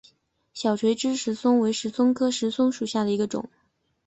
[0.51, 3.47] 小垂枝石松为石松科石松属下的一个种。